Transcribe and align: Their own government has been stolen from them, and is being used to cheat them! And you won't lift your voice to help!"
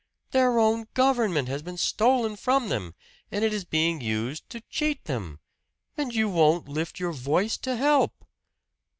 Their 0.31 0.57
own 0.57 0.87
government 0.95 1.47
has 1.49 1.61
been 1.61 1.77
stolen 1.77 2.35
from 2.35 2.69
them, 2.69 2.95
and 3.31 3.45
is 3.45 3.65
being 3.65 4.01
used 4.01 4.49
to 4.49 4.61
cheat 4.61 5.03
them! 5.03 5.39
And 5.95 6.11
you 6.11 6.27
won't 6.27 6.67
lift 6.67 6.99
your 6.99 7.13
voice 7.13 7.55
to 7.59 7.75
help!" 7.75 8.25